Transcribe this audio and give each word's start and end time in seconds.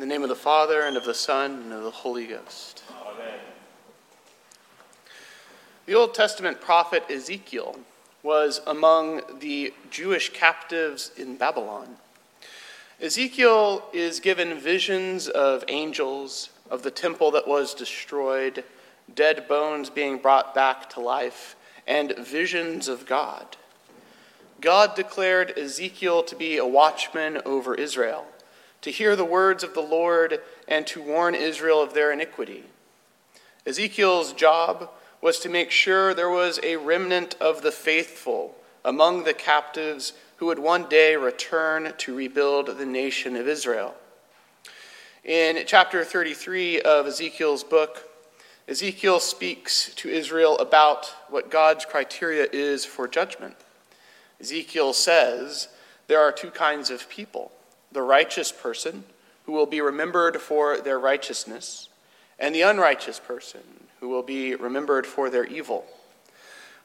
In 0.00 0.08
the 0.08 0.14
name 0.14 0.22
of 0.22 0.30
the 0.30 0.34
Father, 0.34 0.80
and 0.80 0.96
of 0.96 1.04
the 1.04 1.12
Son, 1.12 1.60
and 1.60 1.72
of 1.74 1.82
the 1.82 1.90
Holy 1.90 2.26
Ghost. 2.26 2.82
Amen. 3.06 3.38
The 5.84 5.92
Old 5.92 6.14
Testament 6.14 6.58
prophet 6.62 7.04
Ezekiel 7.10 7.78
was 8.22 8.62
among 8.66 9.20
the 9.40 9.74
Jewish 9.90 10.32
captives 10.32 11.12
in 11.18 11.36
Babylon. 11.36 11.96
Ezekiel 12.98 13.84
is 13.92 14.20
given 14.20 14.58
visions 14.58 15.28
of 15.28 15.64
angels, 15.68 16.48
of 16.70 16.82
the 16.82 16.90
temple 16.90 17.30
that 17.32 17.46
was 17.46 17.74
destroyed, 17.74 18.64
dead 19.14 19.46
bones 19.48 19.90
being 19.90 20.16
brought 20.16 20.54
back 20.54 20.88
to 20.88 21.00
life, 21.00 21.56
and 21.86 22.16
visions 22.16 22.88
of 22.88 23.04
God. 23.04 23.58
God 24.62 24.94
declared 24.94 25.58
Ezekiel 25.58 26.22
to 26.22 26.36
be 26.36 26.56
a 26.56 26.64
watchman 26.64 27.42
over 27.44 27.74
Israel 27.74 28.24
to 28.82 28.90
hear 28.90 29.14
the 29.14 29.24
words 29.24 29.62
of 29.62 29.74
the 29.74 29.80
Lord 29.80 30.40
and 30.66 30.86
to 30.88 31.02
warn 31.02 31.34
Israel 31.34 31.82
of 31.82 31.94
their 31.94 32.12
iniquity. 32.12 32.64
Ezekiel's 33.66 34.32
job 34.32 34.90
was 35.20 35.38
to 35.40 35.48
make 35.48 35.70
sure 35.70 36.14
there 36.14 36.30
was 36.30 36.58
a 36.62 36.76
remnant 36.76 37.34
of 37.40 37.62
the 37.62 37.72
faithful 37.72 38.56
among 38.84 39.24
the 39.24 39.34
captives 39.34 40.14
who 40.36 40.46
would 40.46 40.58
one 40.58 40.88
day 40.88 41.14
return 41.16 41.92
to 41.98 42.16
rebuild 42.16 42.78
the 42.78 42.86
nation 42.86 43.36
of 43.36 43.46
Israel. 43.46 43.94
In 45.24 45.62
chapter 45.66 46.02
33 46.02 46.80
of 46.80 47.06
Ezekiel's 47.06 47.62
book, 47.62 48.08
Ezekiel 48.66 49.20
speaks 49.20 49.94
to 49.96 50.08
Israel 50.08 50.56
about 50.58 51.12
what 51.28 51.50
God's 51.50 51.84
criteria 51.84 52.46
is 52.50 52.86
for 52.86 53.06
judgment. 53.06 53.56
Ezekiel 54.40 54.94
says 54.94 55.68
there 56.06 56.20
are 56.20 56.32
two 56.32 56.50
kinds 56.50 56.88
of 56.88 57.08
people 57.10 57.52
the 57.92 58.02
righteous 58.02 58.52
person, 58.52 59.04
who 59.46 59.52
will 59.52 59.66
be 59.66 59.80
remembered 59.80 60.40
for 60.40 60.78
their 60.78 60.98
righteousness, 60.98 61.88
and 62.38 62.54
the 62.54 62.62
unrighteous 62.62 63.18
person, 63.20 63.60
who 64.00 64.08
will 64.08 64.22
be 64.22 64.54
remembered 64.54 65.06
for 65.06 65.28
their 65.28 65.44
evil. 65.44 65.84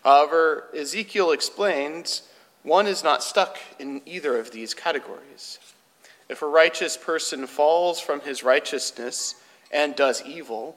However, 0.03 0.65
Ezekiel 0.75 1.31
explains 1.31 2.23
one 2.63 2.87
is 2.87 3.03
not 3.03 3.23
stuck 3.23 3.57
in 3.79 4.01
either 4.05 4.37
of 4.37 4.51
these 4.51 4.73
categories. 4.73 5.59
If 6.27 6.41
a 6.41 6.47
righteous 6.47 6.97
person 6.97 7.45
falls 7.45 7.99
from 7.99 8.21
his 8.21 8.43
righteousness 8.43 9.35
and 9.71 9.95
does 9.95 10.23
evil, 10.23 10.75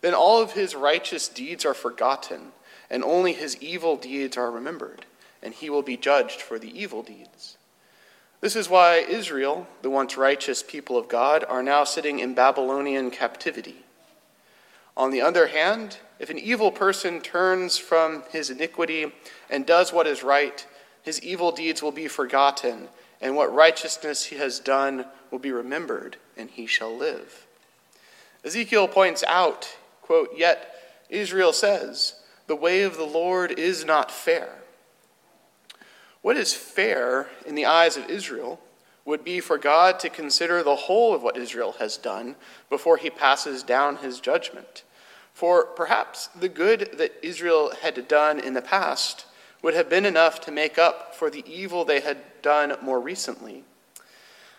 then 0.00 0.14
all 0.14 0.40
of 0.40 0.52
his 0.52 0.74
righteous 0.74 1.28
deeds 1.28 1.64
are 1.64 1.74
forgotten, 1.74 2.52
and 2.90 3.04
only 3.04 3.32
his 3.32 3.60
evil 3.62 3.96
deeds 3.96 4.36
are 4.36 4.50
remembered, 4.50 5.04
and 5.42 5.52
he 5.52 5.68
will 5.68 5.82
be 5.82 5.96
judged 5.96 6.40
for 6.40 6.58
the 6.58 6.78
evil 6.78 7.02
deeds. 7.02 7.56
This 8.40 8.56
is 8.56 8.68
why 8.68 8.96
Israel, 8.96 9.66
the 9.82 9.90
once 9.90 10.16
righteous 10.16 10.62
people 10.62 10.98
of 10.98 11.08
God, 11.08 11.44
are 11.48 11.62
now 11.62 11.84
sitting 11.84 12.18
in 12.18 12.34
Babylonian 12.34 13.10
captivity. 13.10 13.84
On 14.96 15.10
the 15.10 15.22
other 15.22 15.48
hand, 15.48 15.98
if 16.18 16.30
an 16.30 16.38
evil 16.38 16.70
person 16.70 17.20
turns 17.20 17.78
from 17.78 18.22
his 18.30 18.50
iniquity 18.50 19.12
and 19.50 19.66
does 19.66 19.92
what 19.92 20.06
is 20.06 20.22
right, 20.22 20.66
his 21.02 21.22
evil 21.22 21.52
deeds 21.52 21.82
will 21.82 21.92
be 21.92 22.08
forgotten, 22.08 22.88
and 23.20 23.36
what 23.36 23.54
righteousness 23.54 24.24
he 24.24 24.36
has 24.36 24.58
done 24.58 25.06
will 25.30 25.38
be 25.38 25.52
remembered, 25.52 26.16
and 26.36 26.50
he 26.50 26.66
shall 26.66 26.94
live. 26.94 27.46
Ezekiel 28.44 28.88
points 28.88 29.24
out, 29.26 29.76
quote, 30.02 30.30
Yet 30.36 30.74
Israel 31.08 31.52
says, 31.52 32.14
The 32.46 32.56
way 32.56 32.82
of 32.82 32.96
the 32.96 33.04
Lord 33.04 33.58
is 33.58 33.84
not 33.84 34.10
fair. 34.10 34.50
What 36.22 36.36
is 36.36 36.54
fair 36.54 37.28
in 37.46 37.54
the 37.54 37.66
eyes 37.66 37.96
of 37.96 38.10
Israel 38.10 38.60
would 39.04 39.24
be 39.24 39.40
for 39.40 39.56
God 39.56 40.00
to 40.00 40.10
consider 40.10 40.62
the 40.62 40.76
whole 40.76 41.14
of 41.14 41.22
what 41.22 41.36
Israel 41.36 41.76
has 41.78 41.96
done 41.96 42.34
before 42.68 42.96
he 42.96 43.08
passes 43.08 43.62
down 43.62 43.96
his 43.96 44.20
judgment. 44.20 44.82
For 45.32 45.64
perhaps 45.64 46.26
the 46.28 46.48
good 46.48 46.96
that 46.98 47.14
Israel 47.22 47.72
had 47.82 48.08
done 48.08 48.40
in 48.40 48.54
the 48.54 48.62
past 48.62 49.26
would 49.62 49.74
have 49.74 49.88
been 49.88 50.04
enough 50.04 50.40
to 50.42 50.50
make 50.50 50.76
up 50.76 51.14
for 51.14 51.30
the 51.30 51.44
evil 51.46 51.84
they 51.84 52.00
had 52.00 52.18
done 52.42 52.76
more 52.82 53.00
recently. 53.00 53.62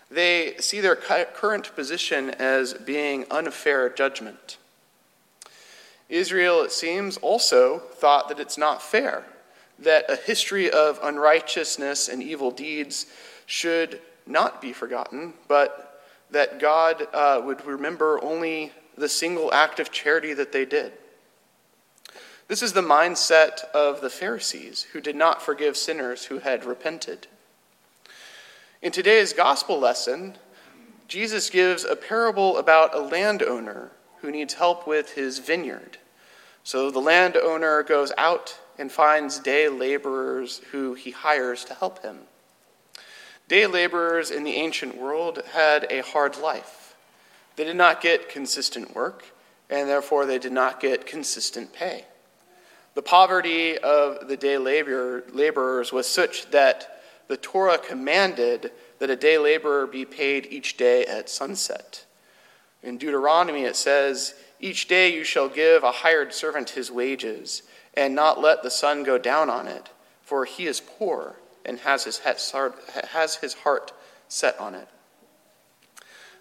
They 0.09 0.55
see 0.59 0.79
their 0.79 0.95
current 0.95 1.75
position 1.75 2.29
as 2.31 2.73
being 2.73 3.25
unfair 3.29 3.89
judgment. 3.89 4.57
Israel, 6.07 6.61
it 6.61 6.71
seems, 6.71 7.17
also 7.17 7.79
thought 7.79 8.29
that 8.29 8.39
it's 8.39 8.57
not 8.57 8.81
fair 8.81 9.25
that 9.79 10.09
a 10.09 10.15
history 10.15 10.69
of 10.69 10.99
unrighteousness 11.03 12.07
and 12.09 12.23
evil 12.23 12.51
deeds 12.51 13.05
should 13.45 14.01
not 14.25 14.61
be 14.61 14.73
forgotten, 14.73 15.33
but 15.47 16.03
that 16.31 16.59
God 16.59 17.07
uh, 17.13 17.41
would 17.43 17.65
remember 17.65 18.21
only 18.23 18.71
the 18.97 19.09
single 19.09 19.53
act 19.53 19.79
of 19.79 19.91
charity 19.91 20.33
that 20.33 20.51
they 20.51 20.65
did. 20.65 20.93
This 22.47 22.61
is 22.61 22.73
the 22.73 22.81
mindset 22.81 23.63
of 23.73 24.01
the 24.01 24.09
Pharisees, 24.09 24.87
who 24.93 25.01
did 25.01 25.15
not 25.15 25.41
forgive 25.41 25.75
sinners 25.75 26.25
who 26.25 26.39
had 26.39 26.65
repented. 26.65 27.27
In 28.81 28.91
today's 28.91 29.33
gospel 29.33 29.79
lesson, 29.79 30.37
Jesus 31.07 31.49
gives 31.49 31.83
a 31.83 31.95
parable 31.95 32.57
about 32.57 32.95
a 32.95 32.99
landowner 32.99 33.91
who 34.21 34.31
needs 34.31 34.55
help 34.55 34.87
with 34.87 35.13
his 35.13 35.39
vineyard. 35.39 35.97
So 36.63 36.91
the 36.91 36.99
landowner 36.99 37.83
goes 37.83 38.11
out 38.17 38.59
and 38.77 38.91
finds 38.91 39.39
day 39.39 39.69
laborers 39.69 40.61
who 40.71 40.93
he 40.93 41.11
hires 41.11 41.65
to 41.65 41.73
help 41.73 42.03
him. 42.03 42.19
Day 43.47 43.65
laborers 43.65 44.29
in 44.29 44.43
the 44.43 44.55
ancient 44.55 44.97
world 44.97 45.41
had 45.53 45.87
a 45.89 46.01
hard 46.01 46.37
life. 46.37 46.95
They 47.55 47.63
did 47.63 47.77
not 47.77 48.01
get 48.01 48.29
consistent 48.29 48.93
work, 48.93 49.23
and 49.69 49.87
therefore 49.87 50.25
they 50.25 50.37
did 50.37 50.51
not 50.51 50.79
get 50.79 51.05
consistent 51.05 51.73
pay. 51.73 52.05
The 52.93 53.01
poverty 53.01 53.77
of 53.77 54.27
the 54.27 54.37
day 54.37 54.57
labor, 54.57 55.23
laborers 55.31 55.91
was 55.91 56.07
such 56.07 56.49
that 56.51 57.01
the 57.27 57.37
Torah 57.37 57.77
commanded 57.77 58.71
that 58.99 59.09
a 59.09 59.15
day 59.15 59.37
laborer 59.37 59.87
be 59.87 60.05
paid 60.05 60.47
each 60.49 60.77
day 60.77 61.05
at 61.05 61.29
sunset. 61.29 62.05
In 62.83 62.97
Deuteronomy, 62.97 63.63
it 63.63 63.75
says, 63.75 64.33
Each 64.59 64.87
day 64.87 65.13
you 65.13 65.23
shall 65.23 65.49
give 65.49 65.83
a 65.83 65.91
hired 65.91 66.33
servant 66.33 66.71
his 66.71 66.91
wages 66.91 67.63
and 67.93 68.15
not 68.15 68.41
let 68.41 68.63
the 68.63 68.71
sun 68.71 69.03
go 69.03 69.17
down 69.17 69.49
on 69.49 69.67
it, 69.67 69.89
for 70.21 70.45
he 70.45 70.65
is 70.65 70.81
poor 70.81 71.35
and 71.63 71.79
has 71.79 72.05
his, 72.05 72.19
heart 73.53 73.91
set 74.27 74.59
on 74.59 74.73
it. 74.73 74.87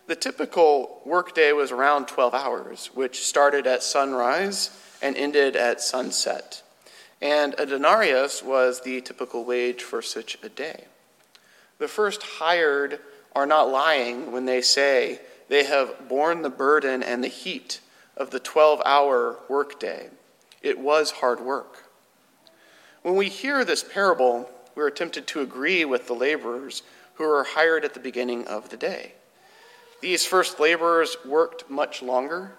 The 0.06 0.16
typical 0.16 1.00
workday 1.04 1.52
was 1.52 1.72
around 1.72 2.06
12 2.06 2.32
hours, 2.32 2.90
which 2.94 3.24
started 3.24 3.66
at 3.66 3.82
sunrise 3.82 4.70
and 5.02 5.16
ended 5.16 5.56
at 5.56 5.80
sunset. 5.80 6.62
And 7.20 7.54
a 7.58 7.66
denarius 7.66 8.42
was 8.42 8.82
the 8.82 9.00
typical 9.00 9.44
wage 9.44 9.82
for 9.82 10.00
such 10.00 10.38
a 10.42 10.48
day. 10.48 10.84
The 11.78 11.88
first 11.88 12.22
hired 12.22 13.00
are 13.34 13.46
not 13.46 13.70
lying 13.70 14.32
when 14.32 14.44
they 14.44 14.62
say 14.62 15.20
they 15.48 15.64
have 15.64 16.08
borne 16.08 16.42
the 16.42 16.50
burden 16.50 17.02
and 17.02 17.22
the 17.22 17.28
heat 17.28 17.80
of 18.16 18.30
the 18.30 18.40
12 18.40 18.82
hour 18.84 19.38
workday. 19.48 20.08
It 20.62 20.78
was 20.78 21.10
hard 21.10 21.40
work. 21.40 21.90
When 23.02 23.16
we 23.16 23.28
hear 23.28 23.64
this 23.64 23.84
parable, 23.84 24.50
we're 24.74 24.90
tempted 24.90 25.26
to 25.28 25.40
agree 25.40 25.84
with 25.84 26.06
the 26.06 26.14
laborers 26.14 26.82
who 27.14 27.24
were 27.24 27.44
hired 27.44 27.84
at 27.84 27.94
the 27.94 28.00
beginning 28.00 28.46
of 28.46 28.68
the 28.70 28.76
day. 28.76 29.12
These 30.00 30.26
first 30.26 30.60
laborers 30.60 31.16
worked 31.24 31.70
much 31.70 32.02
longer, 32.02 32.52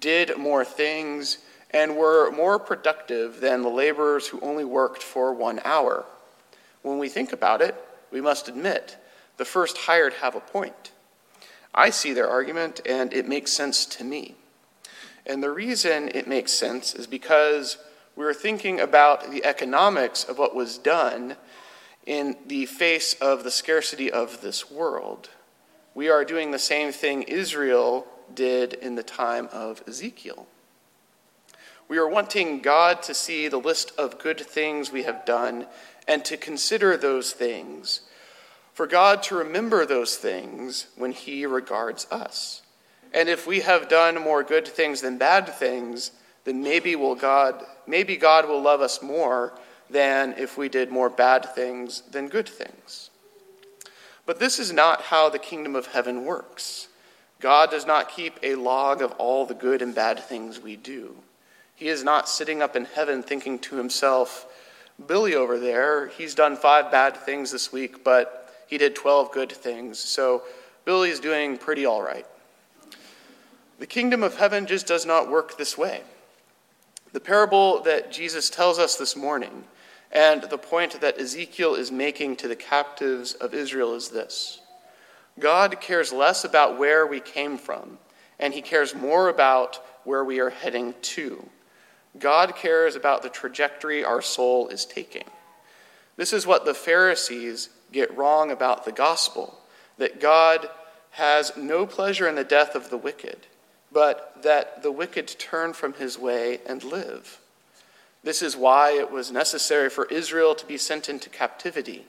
did 0.00 0.36
more 0.38 0.64
things, 0.64 1.38
and 1.70 1.96
were 1.96 2.30
more 2.30 2.58
productive 2.58 3.40
than 3.40 3.62
the 3.62 3.68
laborers 3.68 4.28
who 4.28 4.40
only 4.40 4.64
worked 4.64 5.02
for 5.02 5.32
one 5.32 5.60
hour. 5.64 6.04
When 6.82 6.98
we 6.98 7.08
think 7.08 7.32
about 7.32 7.60
it, 7.60 7.74
we 8.12 8.20
must 8.20 8.48
admit 8.48 8.96
the 9.36 9.44
first 9.44 9.76
hired 9.76 10.14
have 10.14 10.34
a 10.34 10.40
point. 10.40 10.92
I 11.74 11.90
see 11.90 12.12
their 12.12 12.28
argument, 12.28 12.80
and 12.86 13.12
it 13.12 13.28
makes 13.28 13.52
sense 13.52 13.84
to 13.86 14.04
me. 14.04 14.36
And 15.26 15.42
the 15.42 15.50
reason 15.50 16.08
it 16.14 16.28
makes 16.28 16.52
sense 16.52 16.94
is 16.94 17.06
because 17.06 17.78
we're 18.14 18.32
thinking 18.32 18.80
about 18.80 19.30
the 19.30 19.44
economics 19.44 20.24
of 20.24 20.38
what 20.38 20.54
was 20.54 20.78
done 20.78 21.36
in 22.06 22.36
the 22.46 22.66
face 22.66 23.14
of 23.14 23.42
the 23.42 23.50
scarcity 23.50 24.10
of 24.10 24.40
this 24.40 24.70
world. 24.70 25.28
We 25.94 26.08
are 26.08 26.24
doing 26.24 26.50
the 26.52 26.58
same 26.58 26.92
thing 26.92 27.24
Israel 27.24 28.06
did 28.32 28.74
in 28.74 28.94
the 28.94 29.02
time 29.02 29.48
of 29.52 29.82
Ezekiel. 29.88 30.46
We 31.88 31.98
are 31.98 32.08
wanting 32.08 32.60
God 32.60 33.02
to 33.04 33.14
see 33.14 33.48
the 33.48 33.58
list 33.58 33.92
of 33.98 34.18
good 34.18 34.40
things 34.40 34.92
we 34.92 35.02
have 35.04 35.24
done 35.24 35.66
and 36.06 36.24
to 36.24 36.36
consider 36.36 36.96
those 36.96 37.32
things, 37.32 38.02
for 38.72 38.86
God 38.86 39.22
to 39.24 39.36
remember 39.36 39.84
those 39.84 40.16
things 40.16 40.86
when 40.96 41.12
He 41.12 41.46
regards 41.46 42.06
us. 42.10 42.62
And 43.16 43.30
if 43.30 43.46
we 43.46 43.60
have 43.60 43.88
done 43.88 44.20
more 44.20 44.42
good 44.42 44.68
things 44.68 45.00
than 45.00 45.16
bad 45.16 45.48
things, 45.48 46.10
then 46.44 46.62
maybe 46.62 46.94
will 46.96 47.14
God 47.14 47.64
maybe 47.86 48.18
God 48.18 48.46
will 48.46 48.60
love 48.60 48.82
us 48.82 49.00
more 49.00 49.58
than 49.88 50.34
if 50.36 50.58
we 50.58 50.68
did 50.68 50.90
more 50.90 51.08
bad 51.08 51.54
things 51.54 52.02
than 52.10 52.28
good 52.28 52.48
things. 52.48 53.08
But 54.26 54.38
this 54.38 54.58
is 54.58 54.70
not 54.70 55.00
how 55.00 55.30
the 55.30 55.38
kingdom 55.38 55.74
of 55.74 55.86
heaven 55.86 56.26
works. 56.26 56.88
God 57.40 57.70
does 57.70 57.86
not 57.86 58.10
keep 58.10 58.38
a 58.42 58.54
log 58.56 59.00
of 59.00 59.12
all 59.12 59.46
the 59.46 59.54
good 59.54 59.80
and 59.80 59.94
bad 59.94 60.18
things 60.18 60.60
we 60.60 60.76
do. 60.76 61.16
He 61.74 61.88
is 61.88 62.04
not 62.04 62.28
sitting 62.28 62.60
up 62.60 62.76
in 62.76 62.84
heaven 62.84 63.22
thinking 63.22 63.58
to 63.60 63.76
himself, 63.76 64.46
Billy 65.06 65.34
over 65.34 65.58
there, 65.58 66.08
he's 66.08 66.34
done 66.34 66.56
five 66.56 66.90
bad 66.90 67.16
things 67.16 67.50
this 67.50 67.72
week, 67.72 68.04
but 68.04 68.50
he 68.66 68.76
did 68.76 68.94
12 68.94 69.32
good 69.32 69.52
things, 69.52 69.98
so 69.98 70.42
Billy's 70.84 71.20
doing 71.20 71.56
pretty 71.56 71.86
all 71.86 72.02
right. 72.02 72.26
The 73.78 73.86
kingdom 73.86 74.22
of 74.22 74.36
heaven 74.36 74.66
just 74.66 74.86
does 74.86 75.04
not 75.04 75.30
work 75.30 75.56
this 75.56 75.76
way. 75.76 76.02
The 77.12 77.20
parable 77.20 77.82
that 77.82 78.10
Jesus 78.10 78.50
tells 78.50 78.78
us 78.78 78.96
this 78.96 79.16
morning 79.16 79.64
and 80.12 80.42
the 80.44 80.58
point 80.58 81.00
that 81.00 81.18
Ezekiel 81.20 81.74
is 81.74 81.92
making 81.92 82.36
to 82.36 82.48
the 82.48 82.56
captives 82.56 83.34
of 83.34 83.54
Israel 83.54 83.94
is 83.94 84.08
this 84.08 84.60
God 85.38 85.80
cares 85.80 86.12
less 86.12 86.44
about 86.44 86.78
where 86.78 87.06
we 87.06 87.20
came 87.20 87.58
from, 87.58 87.98
and 88.38 88.54
he 88.54 88.62
cares 88.62 88.94
more 88.94 89.28
about 89.28 89.80
where 90.04 90.24
we 90.24 90.40
are 90.40 90.50
heading 90.50 90.94
to. 91.02 91.48
God 92.18 92.56
cares 92.56 92.96
about 92.96 93.22
the 93.22 93.28
trajectory 93.28 94.04
our 94.04 94.22
soul 94.22 94.68
is 94.68 94.86
taking. 94.86 95.24
This 96.16 96.32
is 96.32 96.46
what 96.46 96.64
the 96.64 96.72
Pharisees 96.72 97.68
get 97.92 98.16
wrong 98.16 98.50
about 98.50 98.84
the 98.84 98.92
gospel 98.92 99.58
that 99.98 100.20
God 100.20 100.68
has 101.10 101.52
no 101.56 101.86
pleasure 101.86 102.28
in 102.28 102.34
the 102.34 102.44
death 102.44 102.74
of 102.74 102.90
the 102.90 102.96
wicked, 102.96 103.46
but 103.96 104.42
that 104.42 104.82
the 104.82 104.92
wicked 104.92 105.26
turn 105.38 105.72
from 105.72 105.94
his 105.94 106.18
way 106.18 106.60
and 106.66 106.84
live. 106.84 107.40
This 108.22 108.42
is 108.42 108.54
why 108.54 108.90
it 108.90 109.10
was 109.10 109.32
necessary 109.32 109.88
for 109.88 110.04
Israel 110.08 110.54
to 110.54 110.66
be 110.66 110.76
sent 110.76 111.08
into 111.08 111.30
captivity. 111.30 112.04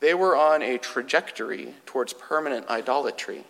They 0.00 0.14
were 0.14 0.34
on 0.34 0.62
a 0.62 0.78
trajectory 0.78 1.74
towards 1.84 2.14
permanent 2.14 2.66
idolatry. 2.70 3.44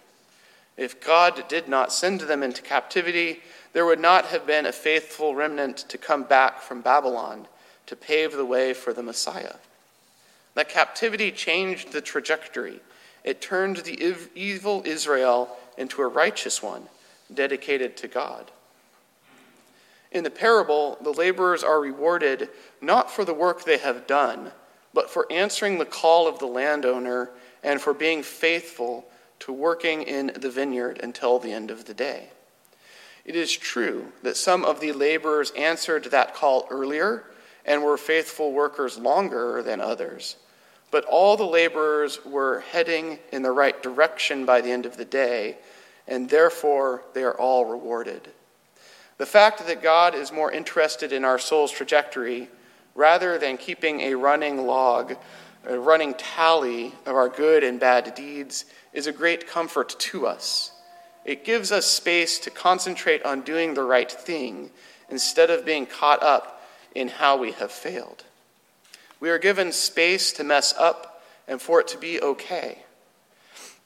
If 0.76 1.00
God 1.00 1.44
did 1.47 1.69
not 1.69 1.93
send 1.93 2.23
them 2.23 2.43
into 2.43 2.62
captivity, 2.62 3.43
there 3.75 3.87
would 3.87 4.00
not 4.00 4.25
have 4.26 4.44
been 4.44 4.67
a 4.67 4.73
faithful 4.73 5.37
remnant 5.37 5.76
to 5.88 5.97
come 5.97 6.25
back 6.25 6.62
from 6.62 6.81
Babylon 6.81 7.47
to 7.87 7.94
pave 7.94 8.32
the 8.32 8.44
way 8.44 8.75
for 8.75 8.93
the 8.93 9.05
Messiah. 9.05 9.55
That 10.55 10.69
captivity 10.69 11.31
changed 11.31 11.93
the 11.93 12.00
trajectory. 12.00 12.81
It 13.23 13.41
turned 13.41 13.76
the 13.76 14.17
evil 14.35 14.82
Israel 14.85 15.56
into 15.79 16.03
a 16.03 16.08
righteous 16.08 16.61
one, 16.61 16.88
dedicated 17.34 17.96
to 17.99 18.08
God. 18.08 18.50
In 20.11 20.25
the 20.25 20.31
parable, 20.31 20.99
the 21.00 21.12
laborers 21.12 21.64
are 21.64 21.81
rewarded 21.81 22.50
not 22.81 23.11
for 23.11 23.25
the 23.25 23.34
work 23.34 23.64
they 23.64 23.79
have 23.79 24.06
done, 24.06 24.52
but 24.93 25.11
for 25.11 25.31
answering 25.31 25.79
the 25.79 25.87
call 25.87 26.29
of 26.29 26.38
the 26.38 26.46
landowner 26.46 27.31
and 27.62 27.81
for 27.81 27.94
being 27.94 28.23
faithful 28.23 29.06
to 29.40 29.52
working 29.52 30.02
in 30.02 30.32
the 30.37 30.50
vineyard 30.50 31.00
until 31.02 31.38
the 31.38 31.52
end 31.52 31.70
of 31.70 31.87
the 31.87 31.94
day. 31.94 32.29
It 33.25 33.37
is 33.37 33.56
true 33.56 34.12
that 34.23 34.37
some 34.37 34.64
of 34.64 34.81
the 34.81 34.93
laborers 34.93 35.52
answered 35.52 36.05
that 36.06 36.34
call 36.34 36.67
earlier 36.70 37.25
and 37.64 37.82
were 37.82 37.96
faithful 37.96 38.52
workers 38.52 38.99
longer 38.99 39.62
than 39.62 39.81
others. 39.81 40.37
But 40.90 41.05
all 41.05 41.37
the 41.37 41.44
laborers 41.44 42.25
were 42.25 42.61
heading 42.73 43.19
in 43.32 43.43
the 43.43 43.52
right 43.52 43.81
direction 43.82 44.44
by 44.44 44.61
the 44.61 44.70
end 44.70 44.84
of 44.84 44.96
the 44.96 45.05
day, 45.05 45.56
and 46.12 46.29
therefore 46.29 47.03
they 47.14 47.23
are 47.23 47.38
all 47.38 47.64
rewarded. 47.64 48.29
The 49.17 49.25
fact 49.25 49.67
that 49.67 49.82
God 49.82 50.14
is 50.14 50.31
more 50.31 50.53
interested 50.53 51.11
in 51.11 51.25
our 51.25 51.38
soul's 51.38 51.73
trajectory 51.73 52.50
rather 52.94 53.38
than 53.38 53.56
keeping 53.56 54.03
a 54.03 54.14
running 54.14 54.67
log, 54.67 55.17
a 55.64 55.79
running 55.79 56.12
tally 56.12 56.93
of 57.06 57.17
our 57.17 57.31
good 57.31 57.64
and 57.64 57.81
bad 57.81 58.14
deeds, 58.14 58.67
is 58.93 59.06
a 59.06 59.12
great 59.12 59.49
comfort 59.49 59.97
to 59.99 60.26
us. 60.26 60.73
It 61.25 61.47
gives 61.47 61.73
us 61.73 61.87
space 61.87 62.38
to 62.41 62.50
concentrate 62.50 63.25
on 63.25 63.41
doing 63.41 63.73
the 63.73 63.82
right 63.82 64.12
thing 64.12 64.70
instead 65.08 65.49
of 65.49 65.65
being 65.65 65.87
caught 65.87 66.23
up 66.23 66.62
in 66.94 67.08
how 67.08 67.38
we 67.38 67.53
have 67.53 67.73
failed. 67.73 68.25
We 69.19 69.31
are 69.31 69.38
given 69.38 69.73
space 69.73 70.31
to 70.35 70.44
mess 70.44 70.75
up 70.76 71.23
and 71.49 71.58
for 71.58 71.81
it 71.81 71.88
to 71.88 71.99
be 71.99 72.20
okay. 72.20 72.82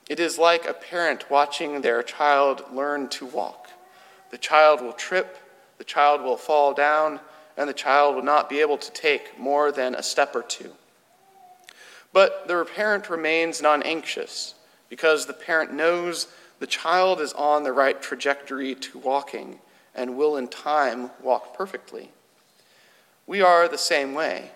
It 0.08 0.20
is 0.20 0.38
like 0.38 0.66
a 0.66 0.74
parent 0.74 1.30
watching 1.30 1.80
their 1.80 2.02
child 2.02 2.62
learn 2.72 3.08
to 3.08 3.26
walk. 3.26 3.70
The 4.30 4.38
child 4.38 4.80
will 4.80 4.92
trip, 4.92 5.36
the 5.78 5.84
child 5.84 6.22
will 6.22 6.36
fall 6.36 6.72
down, 6.72 7.20
and 7.56 7.68
the 7.68 7.74
child 7.74 8.14
will 8.14 8.22
not 8.22 8.48
be 8.48 8.60
able 8.60 8.78
to 8.78 8.92
take 8.92 9.38
more 9.38 9.72
than 9.72 9.94
a 9.94 10.02
step 10.02 10.34
or 10.36 10.42
two. 10.42 10.72
But 12.12 12.46
the 12.46 12.64
parent 12.64 13.10
remains 13.10 13.60
non 13.60 13.82
anxious 13.82 14.54
because 14.88 15.26
the 15.26 15.32
parent 15.32 15.72
knows 15.72 16.28
the 16.60 16.66
child 16.66 17.20
is 17.20 17.32
on 17.32 17.64
the 17.64 17.72
right 17.72 18.00
trajectory 18.00 18.74
to 18.74 18.98
walking 18.98 19.58
and 19.94 20.16
will 20.16 20.36
in 20.36 20.48
time 20.48 21.10
walk 21.22 21.56
perfectly. 21.56 22.10
We 23.26 23.42
are 23.42 23.68
the 23.68 23.78
same 23.78 24.14
way. 24.14 24.52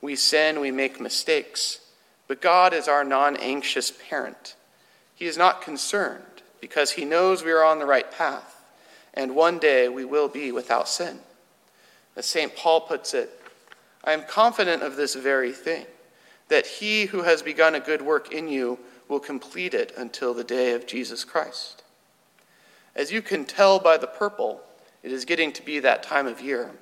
We 0.00 0.16
sin, 0.16 0.60
we 0.60 0.70
make 0.70 1.00
mistakes, 1.00 1.80
but 2.28 2.40
God 2.40 2.72
is 2.72 2.88
our 2.88 3.04
non 3.04 3.36
anxious 3.36 3.90
parent. 3.90 4.54
He 5.22 5.28
is 5.28 5.38
not 5.38 5.62
concerned 5.62 6.42
because 6.60 6.90
he 6.90 7.04
knows 7.04 7.44
we 7.44 7.52
are 7.52 7.62
on 7.62 7.78
the 7.78 7.86
right 7.86 8.10
path, 8.10 8.60
and 9.14 9.36
one 9.36 9.60
day 9.60 9.88
we 9.88 10.04
will 10.04 10.26
be 10.26 10.50
without 10.50 10.88
sin. 10.88 11.20
As 12.16 12.26
St. 12.26 12.56
Paul 12.56 12.80
puts 12.80 13.14
it, 13.14 13.30
I 14.02 14.14
am 14.14 14.24
confident 14.24 14.82
of 14.82 14.96
this 14.96 15.14
very 15.14 15.52
thing, 15.52 15.86
that 16.48 16.66
he 16.66 17.04
who 17.04 17.22
has 17.22 17.40
begun 17.40 17.76
a 17.76 17.78
good 17.78 18.02
work 18.02 18.32
in 18.32 18.48
you 18.48 18.80
will 19.06 19.20
complete 19.20 19.74
it 19.74 19.92
until 19.96 20.34
the 20.34 20.42
day 20.42 20.72
of 20.72 20.88
Jesus 20.88 21.22
Christ. 21.22 21.84
As 22.96 23.12
you 23.12 23.22
can 23.22 23.44
tell 23.44 23.78
by 23.78 23.98
the 23.98 24.08
purple, 24.08 24.60
it 25.04 25.12
is 25.12 25.24
getting 25.24 25.52
to 25.52 25.64
be 25.64 25.78
that 25.78 26.02
time 26.02 26.26
of 26.26 26.40
year. 26.40 26.72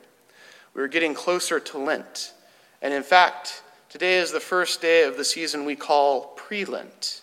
We're 0.73 0.89
getting 0.89 1.13
closer 1.13 1.61
to 1.61 1.77
Lent. 1.77 2.33
And 2.81 2.95
in 2.95 3.03
fact, 3.03 3.63
today 3.91 4.17
is 4.17 4.33
the 4.33 4.41
first 4.41 4.81
day 4.81 5.03
of 5.03 5.19
the 5.19 5.27
season 5.27 5.67
we 5.67 5.77
call 5.77 6.29
pre 6.37 6.65
Lent. 6.65 7.21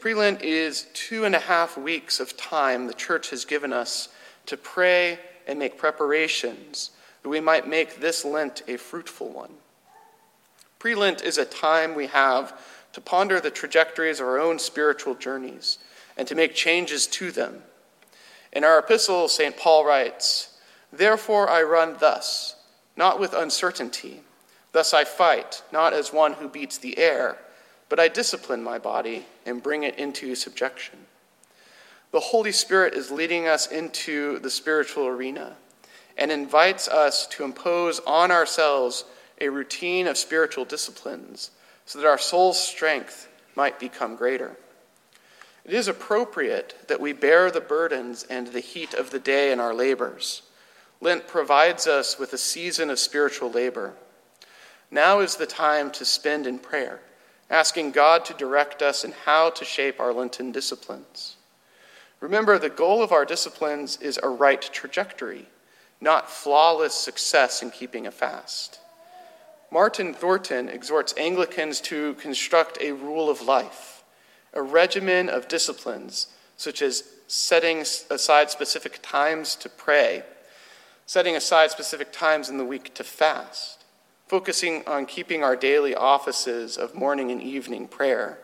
Pre 0.00 0.14
Lent 0.14 0.42
is 0.42 0.86
two 0.92 1.24
and 1.24 1.34
a 1.34 1.40
half 1.40 1.76
weeks 1.76 2.20
of 2.20 2.36
time 2.36 2.86
the 2.86 2.94
church 2.94 3.30
has 3.30 3.44
given 3.44 3.72
us 3.72 4.08
to 4.46 4.56
pray 4.56 5.18
and 5.46 5.58
make 5.58 5.78
preparations 5.78 6.90
that 7.22 7.28
we 7.28 7.40
might 7.40 7.66
make 7.66 8.00
this 8.00 8.24
Lent 8.24 8.62
a 8.68 8.76
fruitful 8.76 9.28
one. 9.28 9.52
Pre 10.78 10.94
Lent 10.94 11.22
is 11.22 11.38
a 11.38 11.44
time 11.44 11.94
we 11.94 12.06
have 12.08 12.60
to 12.92 13.00
ponder 13.00 13.40
the 13.40 13.50
trajectories 13.50 14.20
of 14.20 14.26
our 14.26 14.38
own 14.38 14.58
spiritual 14.58 15.14
journeys 15.14 15.78
and 16.16 16.28
to 16.28 16.34
make 16.34 16.54
changes 16.54 17.06
to 17.06 17.30
them. 17.30 17.62
In 18.52 18.64
our 18.64 18.78
epistle, 18.78 19.28
St. 19.28 19.56
Paul 19.56 19.84
writes, 19.84 20.56
Therefore 20.92 21.48
I 21.48 21.62
run 21.62 21.96
thus, 21.98 22.56
not 22.96 23.18
with 23.18 23.34
uncertainty. 23.34 24.20
Thus 24.72 24.94
I 24.94 25.04
fight, 25.04 25.62
not 25.72 25.92
as 25.92 26.12
one 26.12 26.34
who 26.34 26.48
beats 26.48 26.78
the 26.78 26.98
air, 26.98 27.38
but 27.88 28.00
I 28.00 28.08
discipline 28.08 28.62
my 28.62 28.78
body 28.78 29.26
and 29.44 29.62
bring 29.62 29.84
it 29.84 29.98
into 29.98 30.34
subjection. 30.34 30.98
The 32.12 32.20
Holy 32.20 32.52
Spirit 32.52 32.94
is 32.94 33.10
leading 33.10 33.46
us 33.46 33.66
into 33.66 34.38
the 34.38 34.50
spiritual 34.50 35.06
arena 35.06 35.56
and 36.16 36.32
invites 36.32 36.88
us 36.88 37.26
to 37.28 37.44
impose 37.44 38.00
on 38.06 38.30
ourselves 38.30 39.04
a 39.40 39.48
routine 39.48 40.06
of 40.06 40.16
spiritual 40.16 40.64
disciplines 40.64 41.50
so 41.84 41.98
that 41.98 42.08
our 42.08 42.18
soul's 42.18 42.60
strength 42.60 43.28
might 43.54 43.78
become 43.78 44.16
greater. 44.16 44.56
It 45.64 45.74
is 45.74 45.88
appropriate 45.88 46.74
that 46.88 47.00
we 47.00 47.12
bear 47.12 47.50
the 47.50 47.60
burdens 47.60 48.24
and 48.30 48.46
the 48.46 48.60
heat 48.60 48.94
of 48.94 49.10
the 49.10 49.18
day 49.18 49.52
in 49.52 49.60
our 49.60 49.74
labors. 49.74 50.42
Lent 51.00 51.26
provides 51.26 51.86
us 51.86 52.18
with 52.18 52.32
a 52.32 52.38
season 52.38 52.88
of 52.88 52.98
spiritual 52.98 53.50
labor. 53.50 53.94
Now 54.90 55.20
is 55.20 55.36
the 55.36 55.46
time 55.46 55.90
to 55.92 56.04
spend 56.04 56.46
in 56.46 56.58
prayer, 56.58 57.00
asking 57.50 57.92
God 57.92 58.24
to 58.24 58.34
direct 58.34 58.82
us 58.82 59.04
in 59.04 59.12
how 59.24 59.50
to 59.50 59.64
shape 59.64 60.00
our 60.00 60.12
Lenten 60.12 60.52
disciplines. 60.52 61.36
Remember, 62.20 62.58
the 62.58 62.70
goal 62.70 63.02
of 63.02 63.12
our 63.12 63.24
disciplines 63.24 63.98
is 63.98 64.18
a 64.22 64.28
right 64.28 64.62
trajectory, 64.62 65.46
not 66.00 66.30
flawless 66.30 66.94
success 66.94 67.62
in 67.62 67.70
keeping 67.70 68.06
a 68.06 68.10
fast. 68.10 68.80
Martin 69.70 70.14
Thornton 70.14 70.68
exhorts 70.68 71.14
Anglicans 71.16 71.80
to 71.82 72.14
construct 72.14 72.78
a 72.80 72.92
rule 72.92 73.28
of 73.28 73.42
life, 73.42 74.02
a 74.54 74.62
regimen 74.62 75.28
of 75.28 75.48
disciplines, 75.48 76.28
such 76.56 76.80
as 76.80 77.04
setting 77.26 77.80
aside 78.10 78.50
specific 78.50 79.00
times 79.02 79.54
to 79.56 79.68
pray, 79.68 80.22
setting 81.04 81.36
aside 81.36 81.70
specific 81.70 82.12
times 82.12 82.48
in 82.48 82.56
the 82.56 82.64
week 82.64 82.94
to 82.94 83.04
fast 83.04 83.76
focusing 84.26 84.82
on 84.86 85.06
keeping 85.06 85.42
our 85.42 85.56
daily 85.56 85.94
offices 85.94 86.76
of 86.76 86.94
morning 86.94 87.30
and 87.30 87.42
evening 87.42 87.86
prayer, 87.86 88.38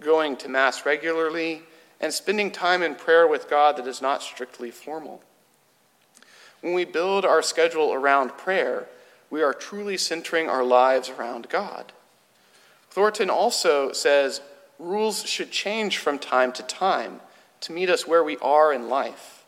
going 0.00 0.36
to 0.36 0.48
Mass 0.48 0.84
regularly, 0.84 1.62
and 2.00 2.12
spending 2.12 2.50
time 2.50 2.82
in 2.82 2.94
prayer 2.94 3.26
with 3.26 3.48
God 3.48 3.76
that 3.76 3.86
is 3.86 4.02
not 4.02 4.22
strictly 4.22 4.70
formal. 4.70 5.22
When 6.60 6.74
we 6.74 6.84
build 6.84 7.24
our 7.24 7.42
schedule 7.42 7.92
around 7.92 8.36
prayer, 8.36 8.86
we 9.30 9.42
are 9.42 9.52
truly 9.52 9.96
centering 9.96 10.48
our 10.48 10.64
lives 10.64 11.08
around 11.10 11.48
God. 11.48 11.92
Thornton 12.90 13.30
also 13.30 13.92
says 13.92 14.40
rules 14.78 15.24
should 15.24 15.50
change 15.50 15.98
from 15.98 16.18
time 16.18 16.52
to 16.52 16.62
time 16.62 17.20
to 17.60 17.72
meet 17.72 17.90
us 17.90 18.06
where 18.06 18.22
we 18.22 18.36
are 18.38 18.72
in 18.72 18.88
life. 18.88 19.44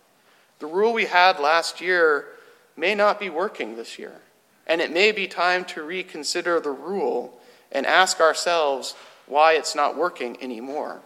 The 0.59 0.66
rule 0.66 0.92
we 0.92 1.04
had 1.04 1.38
last 1.38 1.80
year 1.80 2.26
may 2.76 2.95
not 2.95 3.21
be 3.21 3.30
working 3.30 3.76
this 3.76 3.99
year, 3.99 4.21
and 4.66 4.80
it 4.80 4.92
may 4.92 5.12
be 5.12 5.26
time 5.26 5.64
to 5.66 5.82
reconsider 5.82 6.61
the 6.61 6.70
rule 6.70 7.38
and 7.73 7.87
ask 7.87 8.20
ourselves 8.20 8.94
why 9.26 9.52
it's 9.52 9.75
not 9.75 9.96
working 9.96 10.37
anymore. 10.42 11.00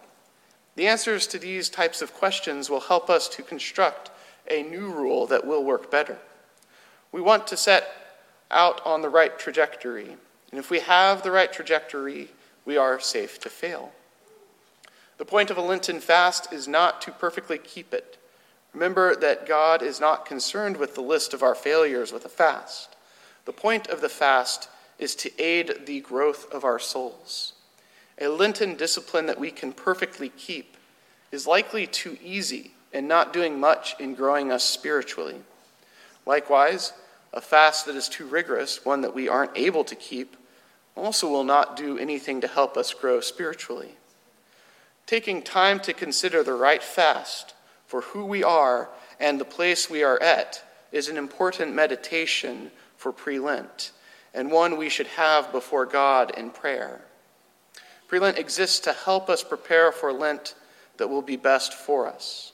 The 0.76 0.86
answers 0.86 1.26
to 1.28 1.38
these 1.38 1.68
types 1.68 2.00
of 2.00 2.14
questions 2.14 2.70
will 2.70 2.80
help 2.80 3.10
us 3.10 3.28
to 3.30 3.42
construct 3.42 4.10
a 4.48 4.62
new 4.62 4.90
rule 4.90 5.26
that 5.26 5.46
will 5.46 5.64
work 5.64 5.90
better. 5.90 6.18
We 7.12 7.20
want 7.20 7.46
to 7.48 7.56
set 7.56 7.90
out 8.50 8.84
on 8.86 9.02
the 9.02 9.08
right 9.08 9.38
trajectory, 9.38 10.16
and 10.50 10.58
if 10.58 10.70
we 10.70 10.80
have 10.80 11.22
the 11.22 11.30
right 11.30 11.52
trajectory, 11.52 12.28
we 12.64 12.76
are 12.76 13.00
safe 13.00 13.38
to 13.40 13.50
fail. 13.50 13.92
The 15.18 15.24
point 15.24 15.50
of 15.50 15.58
a 15.58 15.62
Lenten 15.62 16.00
fast 16.00 16.52
is 16.52 16.66
not 16.66 17.02
to 17.02 17.12
perfectly 17.12 17.58
keep 17.58 17.92
it. 17.92 18.16
Remember 18.72 19.14
that 19.16 19.46
God 19.46 19.82
is 19.82 20.00
not 20.00 20.24
concerned 20.24 20.76
with 20.76 20.94
the 20.94 21.02
list 21.02 21.34
of 21.34 21.42
our 21.42 21.54
failures 21.54 22.12
with 22.12 22.24
a 22.24 22.28
fast. 22.28 22.96
The 23.50 23.56
point 23.56 23.88
of 23.88 24.00
the 24.00 24.08
fast 24.08 24.68
is 24.96 25.16
to 25.16 25.42
aid 25.42 25.84
the 25.84 25.98
growth 26.02 26.46
of 26.52 26.62
our 26.62 26.78
souls. 26.78 27.54
A 28.20 28.28
Lenten 28.28 28.76
discipline 28.76 29.26
that 29.26 29.40
we 29.40 29.50
can 29.50 29.72
perfectly 29.72 30.28
keep 30.28 30.76
is 31.32 31.48
likely 31.48 31.88
too 31.88 32.16
easy 32.22 32.74
and 32.92 33.08
not 33.08 33.32
doing 33.32 33.58
much 33.58 33.96
in 33.98 34.14
growing 34.14 34.52
us 34.52 34.62
spiritually. 34.62 35.34
Likewise, 36.24 36.92
a 37.32 37.40
fast 37.40 37.86
that 37.86 37.96
is 37.96 38.08
too 38.08 38.24
rigorous, 38.24 38.84
one 38.84 39.00
that 39.00 39.16
we 39.16 39.28
aren't 39.28 39.58
able 39.58 39.82
to 39.82 39.96
keep, 39.96 40.36
also 40.94 41.28
will 41.28 41.42
not 41.42 41.76
do 41.76 41.98
anything 41.98 42.40
to 42.42 42.46
help 42.46 42.76
us 42.76 42.94
grow 42.94 43.18
spiritually. 43.18 43.96
Taking 45.06 45.42
time 45.42 45.80
to 45.80 45.92
consider 45.92 46.44
the 46.44 46.54
right 46.54 46.84
fast 46.84 47.54
for 47.88 48.02
who 48.02 48.26
we 48.26 48.44
are 48.44 48.90
and 49.18 49.40
the 49.40 49.44
place 49.44 49.90
we 49.90 50.04
are 50.04 50.22
at 50.22 50.62
is 50.92 51.08
an 51.08 51.16
important 51.16 51.74
meditation 51.74 52.70
for 53.00 53.12
pre 53.12 53.38
Lent 53.38 53.92
and 54.34 54.50
one 54.50 54.76
we 54.76 54.90
should 54.90 55.06
have 55.08 55.50
before 55.50 55.86
God 55.86 56.36
in 56.36 56.50
prayer. 56.50 57.00
Pre 58.08 58.18
Lent 58.18 58.38
exists 58.38 58.78
to 58.80 58.92
help 58.92 59.30
us 59.30 59.42
prepare 59.42 59.90
for 59.90 60.12
Lent 60.12 60.54
that 60.98 61.08
will 61.08 61.22
be 61.22 61.36
best 61.36 61.72
for 61.72 62.06
us. 62.06 62.52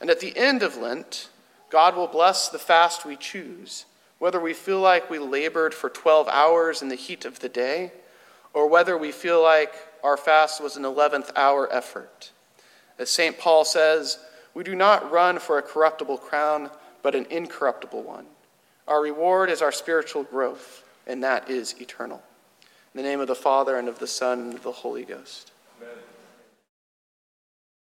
And 0.00 0.10
at 0.10 0.20
the 0.20 0.36
end 0.36 0.62
of 0.62 0.76
Lent, 0.76 1.30
God 1.70 1.96
will 1.96 2.06
bless 2.06 2.50
the 2.50 2.58
fast 2.58 3.06
we 3.06 3.16
choose, 3.16 3.86
whether 4.18 4.38
we 4.38 4.52
feel 4.52 4.80
like 4.80 5.08
we 5.08 5.18
labored 5.18 5.72
for 5.72 5.88
12 5.88 6.28
hours 6.28 6.82
in 6.82 6.88
the 6.88 6.94
heat 6.94 7.24
of 7.24 7.40
the 7.40 7.48
day, 7.48 7.90
or 8.52 8.68
whether 8.68 8.98
we 8.98 9.12
feel 9.12 9.42
like 9.42 9.72
our 10.02 10.18
fast 10.18 10.62
was 10.62 10.76
an 10.76 10.82
11th 10.82 11.30
hour 11.36 11.72
effort. 11.72 12.32
As 12.98 13.08
St. 13.08 13.38
Paul 13.38 13.64
says, 13.64 14.18
we 14.52 14.62
do 14.62 14.74
not 14.74 15.10
run 15.10 15.38
for 15.38 15.56
a 15.56 15.62
corruptible 15.62 16.18
crown, 16.18 16.70
but 17.02 17.14
an 17.14 17.26
incorruptible 17.30 18.02
one. 18.02 18.26
Our 18.86 19.00
reward 19.00 19.50
is 19.50 19.62
our 19.62 19.72
spiritual 19.72 20.24
growth, 20.24 20.84
and 21.06 21.22
that 21.24 21.50
is 21.50 21.80
eternal. 21.80 22.22
In 22.94 23.02
the 23.02 23.08
name 23.08 23.20
of 23.20 23.28
the 23.28 23.34
Father, 23.34 23.78
and 23.78 23.88
of 23.88 23.98
the 23.98 24.06
Son, 24.06 24.40
and 24.40 24.54
of 24.54 24.62
the 24.62 24.72
Holy 24.72 25.04
Ghost. 25.04 25.52